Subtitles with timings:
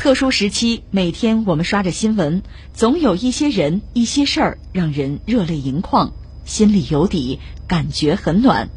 [0.00, 6.14] 特殊时期，每天我们刷着新闻，总有一些人、一些事儿让人热泪盈眶，
[6.46, 7.38] 心里有底，
[7.68, 8.70] 感觉很暖。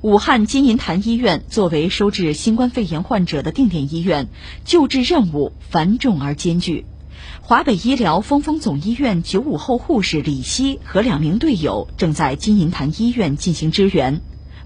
[0.00, 4.28] 武汉金银潭医院作为收治新冠肺炎患者的定点医院，
[4.64, 6.86] 救治任务繁重而艰巨。
[7.42, 14.20] 华北医疗峰峰总医院九五后护士李希和两名队友正在金银潭医院进行支援。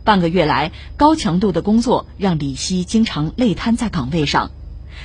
[0.05, 4.51] 半个月来，高强度的工作让李希经常累瘫在岗位上。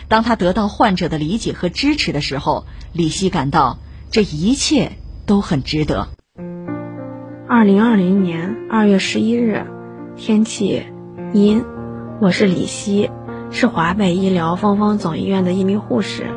[0.07, 3.79] 当他得到患者的理解和支持的时候，李希感到
[4.11, 4.93] 这一切
[5.25, 6.07] 都很值得。
[7.47, 9.65] 二零二零年二月十一日，
[10.15, 10.83] 天气
[11.33, 11.63] 阴。
[12.21, 13.09] 我是李希，
[13.51, 16.27] 是华北医疗方方总医院的一名护士。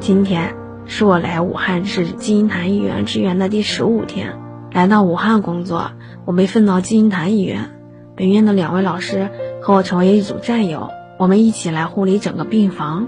[0.00, 0.54] 今天
[0.86, 4.38] 是我来武汉市金银潭医院支援的第十五天。
[4.72, 5.92] 来到武汉工作，
[6.24, 7.70] 我被分到金银潭医院，
[8.16, 9.30] 本院的两位老师
[9.62, 10.90] 和我成为一组战友。
[11.18, 13.06] 我们一起来护理整个病房。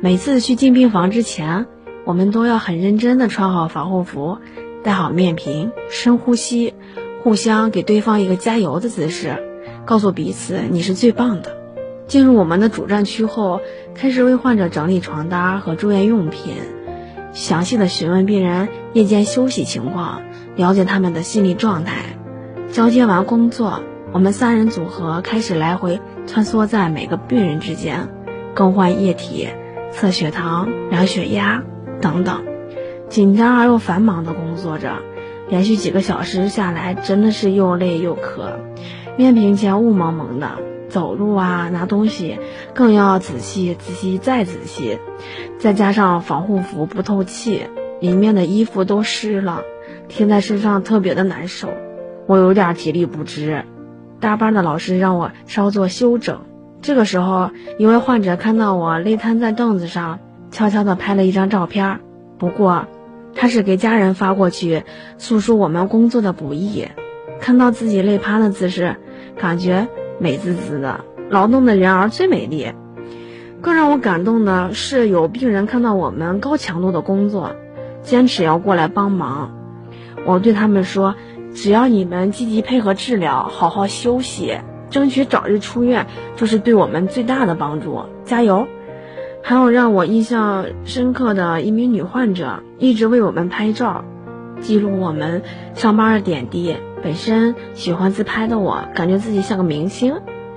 [0.00, 1.66] 每次去进病房之前，
[2.04, 4.38] 我们都要很认真地穿好防护服，
[4.82, 6.74] 戴好面屏，深呼吸，
[7.22, 9.42] 互相给对方一个加油的姿势，
[9.86, 11.56] 告诉彼此你是最棒的。
[12.06, 13.60] 进入我们的主战区后，
[13.94, 16.54] 开始为患者整理床单和住院用品，
[17.32, 20.20] 详细的询问病人夜间休息情况，
[20.56, 22.16] 了解他们的心理状态。
[22.70, 23.80] 交接完工作。
[24.12, 28.08] 我们三人组合开始来回穿梭在每个病人之间，
[28.54, 29.48] 更换液体、
[29.90, 31.62] 测血糖、量血压
[32.00, 32.42] 等等，
[33.08, 34.96] 紧张而又繁忙的工作着，
[35.48, 38.58] 连续几个小时下来，真的是又累又渴。
[39.16, 40.52] 面屏前雾蒙蒙的，
[40.88, 42.38] 走路啊、拿东西
[42.74, 44.98] 更要仔细、仔细再仔细，
[45.58, 47.66] 再加上防护服不透气，
[48.00, 49.62] 里面的衣服都湿了，
[50.08, 51.68] 贴在身上特别的难受，
[52.26, 53.64] 我有点体力不支。
[54.22, 56.42] 大班的老师让我稍作休整。
[56.80, 60.20] 这个时候，一位患者看到我累瘫在凳子上，
[60.52, 61.98] 悄悄地拍了一张照片。
[62.38, 62.86] 不过，
[63.34, 64.84] 他是给家人发过去，
[65.18, 66.86] 诉说我们工作的不易。
[67.40, 68.94] 看到自己累趴的姿势，
[69.36, 69.88] 感觉
[70.20, 71.00] 美滋滋的。
[71.28, 72.72] 劳动的人儿最美丽。
[73.60, 77.56] 更让我感动的是，有病人看到我们高强度的工作，
[78.02, 79.52] 坚持要过来帮忙。
[80.24, 81.16] 我对他们说。
[81.54, 84.58] 只要你们积极配合治疗，好好休息，
[84.90, 88.02] 争取早日出院，就是对我们最大的帮助。
[88.24, 88.66] 加油！
[89.42, 94.04] 还有让我印象深刻的一名女患者，一直为我们拍照，
[94.60, 95.42] 记录我们
[95.74, 96.76] 上班的点滴。
[97.02, 100.14] 本身喜欢自拍的我，感觉自己像个明星。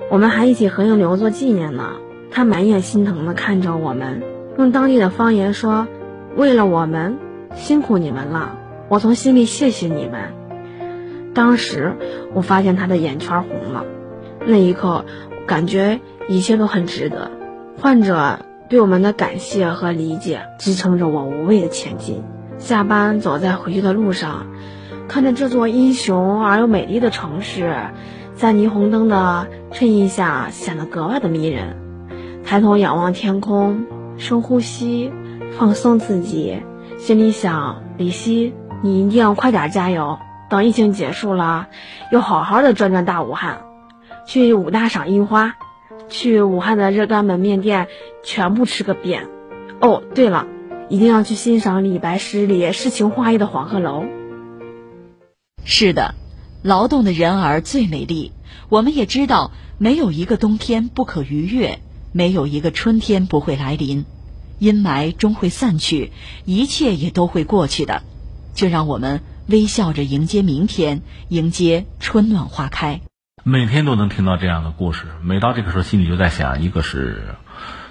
[0.08, 1.94] 我们还一起合影留作纪念呢。
[2.30, 4.22] 她满眼心疼地看着我们，
[4.56, 5.88] 用当地的方言说
[6.36, 7.18] ：“为了我们，
[7.56, 8.56] 辛苦你们了，
[8.88, 10.32] 我从心里谢谢你们。”
[11.36, 11.94] 当时
[12.32, 13.84] 我发现他的眼圈红了，
[14.46, 15.04] 那一刻
[15.46, 17.30] 感觉一切都很值得。
[17.78, 18.38] 患者
[18.70, 22.24] 对我们的感谢和理解支撑着我无畏的前进。
[22.56, 24.46] 下班走在回去的路上，
[25.08, 27.76] 看着这座英雄而又美丽的城市，
[28.34, 31.76] 在霓虹灯的衬映下显得格外的迷人。
[32.44, 33.84] 抬头仰望天空，
[34.16, 35.12] 深呼吸，
[35.58, 36.62] 放松自己，
[36.96, 40.18] 心里想：李希，你一定要快点加油。
[40.48, 41.68] 等疫情结束了，
[42.12, 43.62] 又好好的转转大武汉，
[44.26, 45.56] 去武大赏樱花，
[46.08, 47.88] 去武汉的热干门面店
[48.22, 49.26] 全部吃个遍。
[49.80, 50.46] 哦，对了，
[50.88, 54.04] 一定要去欣赏李白诗里诗情画意的黄鹤楼。
[55.64, 56.14] 是的，
[56.62, 58.30] 劳动的人儿最美丽。
[58.68, 61.80] 我们也知道，没有一个冬天不可逾越，
[62.12, 64.04] 没有一个春天不会来临。
[64.60, 66.12] 阴霾终会散去，
[66.44, 68.02] 一切也都会过去的。
[68.54, 69.20] 就让我们。
[69.48, 73.00] 微笑着迎接明天，迎接春暖花开。
[73.44, 77.36] 每天都能听到这样的故事，每到这个时候，心里就在想：一个是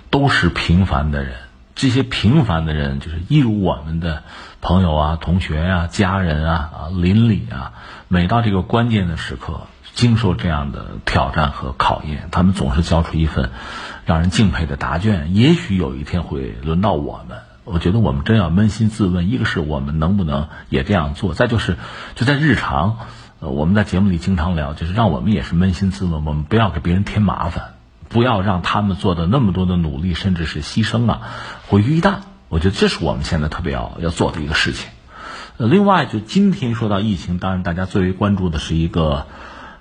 [0.09, 1.35] 都是平凡的人，
[1.73, 4.23] 这些平凡的人就是一如我们的
[4.59, 7.71] 朋友啊、同学啊、家人啊、啊邻里啊。
[8.09, 9.61] 每到这个关键的时刻，
[9.93, 13.51] 经受这样的挑战和考验，他们总是交出一份
[14.05, 15.33] 让人敬佩的答卷。
[15.33, 17.37] 也许有一天会轮到我们。
[17.65, 21.77] 我觉得我们真要扪心自问，一个是我们能不能也这样做，再就是
[22.15, 22.99] 就在日常，
[23.39, 27.73] 呃，我们在节目里经常聊，就是让我们也是扪心自问，我们不要给别人添麻烦，
[28.07, 31.21] 不要让他们做的那么多的努力，甚至是牺牲啊，
[31.67, 32.17] 毁于一旦。
[32.49, 34.87] 我觉得这是我们现在特别要要做的一个事情。
[35.57, 39.25] 呃，另外就今天说到疫情，当然大家最为关注的是一个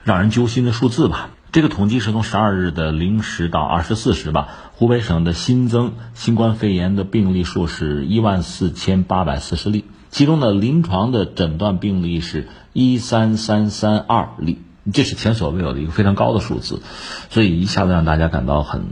[0.02, 1.28] 让人揪心的数字吧。
[1.54, 14.62] 这个统计是从十二日的零时到二十四时吧，湖北省的新增新冠肺炎的病例数是一万四千八百四十例，其中的临床的诊断病例是一三三三二例，
[14.92, 16.82] 这是前所未有的一个非常高的数字，
[17.30, 18.86] 所以一下子让大家感到很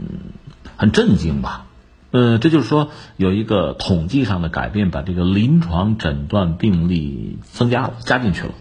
[0.77, 1.65] 很震惊吧。
[2.11, 8.53] 呃，这就是说有一个统计上的改变，把这个临床诊断病例增加了，加进去了。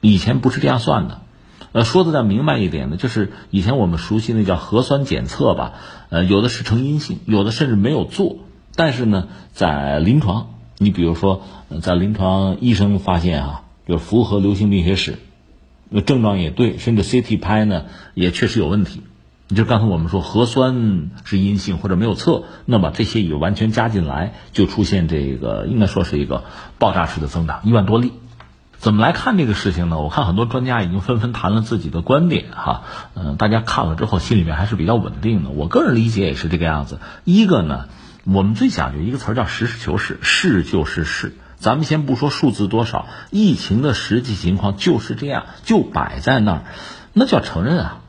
[0.00, 1.20] 以前不是这样算的。
[1.74, 5.72] 呃，说的再明白一点呢，就是以前我们熟悉那叫核酸检测吧，
[6.08, 8.36] 呃，有的是呈阴性，有的甚至没有做。
[8.76, 11.42] 但是呢，在临床，你比如说
[11.82, 15.18] 在临床医生发现啊，就符合流行病学史，
[15.88, 19.02] 那症状也对，甚至 CT 拍呢也确实有问题。
[19.48, 26.44] 你就刚才我们说核酸是阴性或者没有测，那么这些也完全加进来，就出现这个应该说是一个
[26.78, 28.12] 爆炸式的增长，一万多例。
[28.78, 29.98] 怎么来看这个事情呢？
[29.98, 32.82] 我看很多专家已经纷纷谈了自己的观点哈，
[33.14, 35.50] 嗯，大家看了之后心里面还是比较稳定的。
[35.50, 36.98] 我个人理解也是这个样子。
[37.24, 37.88] 一个呢，
[38.24, 41.34] 我们最讲究一个词儿叫实事求是，是就是是。
[41.56, 46.64] 咱们先不说数字多少，疫情的实际情况就是这样，就摆在那儿，
[47.14, 48.00] 那叫承认啊。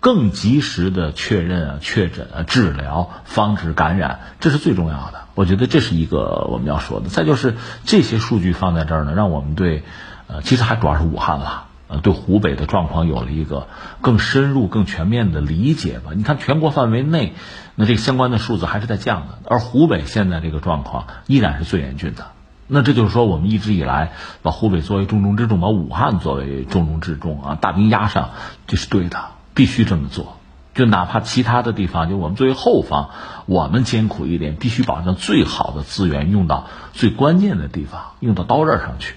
[0.00, 5.28] 更及时的确认啊、确诊啊、治疗、防止感染，这是最重要的。
[5.34, 7.08] 我觉得这是一个我们要说的。
[7.08, 7.54] 再就是
[7.84, 9.84] 这些数据放在这儿呢，让我们对。
[10.26, 13.68] 呃，其实还主要是武汉了，呃，对湖北的状况有了一个
[14.00, 16.12] 更深入、更全面的理解吧。
[16.14, 17.34] 你看全国范围内，
[17.74, 22.26] 那这个相关的数字还是在降的，而湖北现在这个状况依然是最严峻的。
[22.66, 28.30] 那这就是说，我们一直以来把湖北作为重中之重，把武汉作为重中之重啊，大兵压上，
[28.66, 29.18] 这是对的，
[29.52, 30.38] 必须这么做。
[30.72, 33.10] 就哪怕其他的地方，就我们作为后方，
[33.44, 39.14] 我们艰苦一点，必须保证最好的资源用到最关键的地方，用到刀刃上去。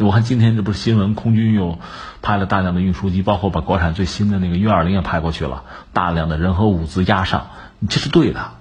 [0.00, 1.80] 我看今天这不是新闻，空军又
[2.22, 7.48] 派了大量的运输机，包括把国产最新的那个运二零也派过去了，大量的人和物资压上，
[7.88, 8.52] 这是对的，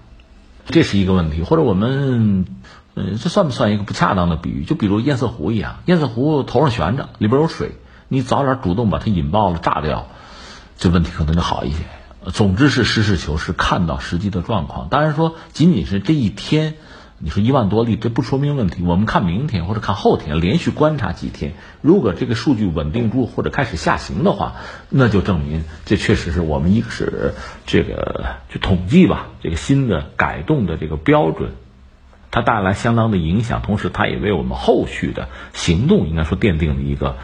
[0.66, 1.44] 这是一个问题。
[1.44, 2.48] 或者我们，
[2.95, 4.66] 呃，这算不算一个不恰当的比喻？
[4.66, 7.74] 就比如堰塞湖一样，堰塞湖头上悬着，里边有水，
[8.07, 10.07] 你早点主动把它引爆了、炸掉，
[10.80, 11.78] 这问题可能就好一些。
[12.34, 14.89] 总之是实事求是，看到实际的状况。
[14.89, 16.74] 当然说，仅仅是这一天。
[17.19, 18.84] 你说一万多例，这不说明问题。
[18.84, 24.58] 我们看明天或者看后天，连续观察几天，如果这个数据稳定住或者开始下行的话，
[24.90, 27.34] 那就证明这确实是我们一个是
[27.66, 31.54] 这个就统计吧，这个新的改动的这个标准，
[32.30, 37.18] 它带来相当的影响，同时它也为我们后续的行动应该说奠定了一个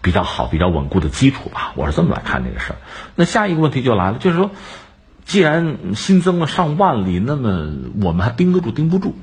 [0.00, 1.72] 比较好、比较稳固的基础吧。
[1.74, 2.76] 我是这么来看这个事儿。
[3.16, 4.52] 那下一个问题就来了，就是说，
[5.24, 9.16] 既然新增了上万例，那么我们还盯得住盯不住？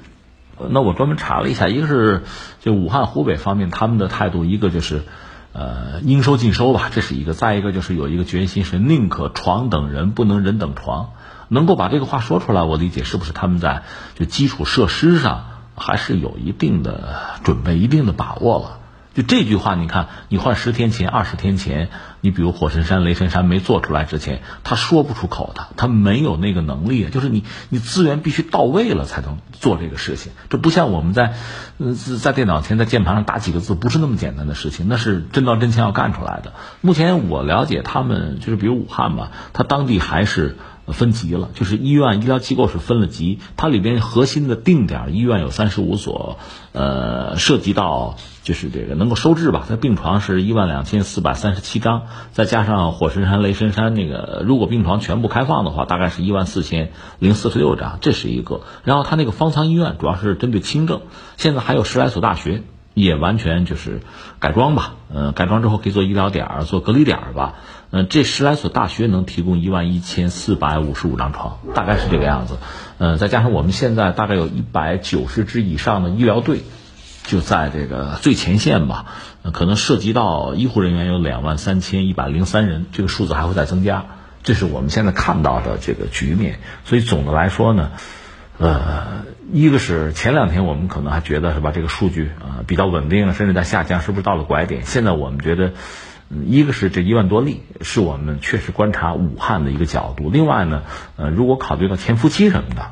[0.69, 2.23] 那我专门查了一下，一个是
[2.59, 5.03] 就武汉、湖北方面他们的态度，一个就是，
[5.53, 11.11] 呃，应收尽收吧，这是一个；再一个就是有一个决心，是宁可床等人，不能人等床。
[11.49, 13.83] 能够把这个话说出来，我理解是不是他们在
[14.15, 15.45] 就基础设施上
[15.75, 18.79] 还是有一定的准备、一定的把握了。
[19.17, 21.89] 就这句话，你看，你换十天前、二十天前，
[22.21, 27.09] 你比如火神山、雷神山没做出来之前，他说不出口的，他没有那个能力。
[27.09, 30.33] 就是你，你资源必须到位了才能做这个事情。
[30.51, 31.33] 这不像我们在，
[31.79, 36.53] 呃，在电脑前在键盘上打几个字，不是那么简单的事情，那是真刀真枪要干出来的。
[36.81, 40.57] 目前我了解，他们就是比如武汉吧，他当地还是。
[40.93, 46.37] 分级了，就是医院医疗机构是分了级，它里边核心的定点医院有三十五所，
[46.71, 58.61] 呃，涉及到就是这个能够收治吧，它病床是一万两千四百三十七张，再加上火神山、雷神山那个，如果病床全部开放的话，大概是一万四千零四十六张，这是一个。
[58.83, 61.01] 然后它那个方舱医院主要是针对轻症，
[61.35, 62.63] 现在还有十来所大学
[62.97, 64.01] 也完全就是
[64.39, 67.53] 改装吧，嗯，改装之后可以做医疗点儿、做隔离点儿吧。
[67.91, 72.57] 嗯，这十来所大学能提供一万一千四百五十五张床，大概是这个样子。
[72.97, 76.63] 嗯，再加上我们现在大概有一百九十支以上的医疗队，
[77.23, 79.05] 就在这个最前线吧。
[79.53, 84.05] 可能涉及到医护人员有两万三千一百零三人，这个数字还会再增加。
[84.41, 86.59] 这是我们现在看到的这个局面。
[86.83, 87.91] 所以总的来说呢，
[88.57, 94.83] 呃，一个是前两天我们可能还觉得是吧，这个数据啊比较稳定，甚至在下降，是不是到了拐点？
[94.85, 95.73] 现在我们觉得。
[96.45, 100.29] 一个是这一万多例，是我们确实观察武汉的一个角度。
[100.29, 100.81] 另外呢，
[101.15, 102.91] 呃，如果考虑到潜伏期什么的，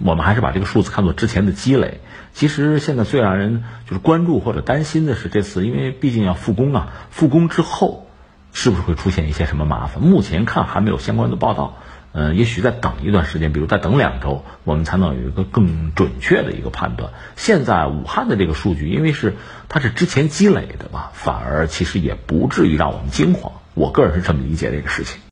[0.00, 2.02] 我们还是把这个数字看作之前的积累。
[2.34, 8.10] 其实现在最让人就是关注或者担心的是这次，因为毕竟要复工啊，复工之后
[8.52, 10.02] 是不是会出现一些什么麻烦？
[10.02, 11.78] 目前看还没有相关的报道。
[12.16, 17.10] 嗯，也许再等一段时间，比如再等两周，我们才能有一个更准确的一个判断。
[17.34, 19.34] 现在武汉的这个数据，因为是
[19.68, 23.54] 它是之前积累的吧，反而其实也不至于让我们惊慌。
[23.74, 25.18] 我个人是这么理解这个事情。